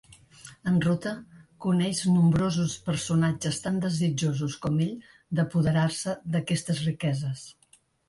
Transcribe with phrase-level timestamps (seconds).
[0.69, 1.11] En ruta,
[1.65, 4.99] coneix nombrosos personatges tan desitjosos com ell
[5.43, 7.51] d'apoderar-se d'aquestes riqueses.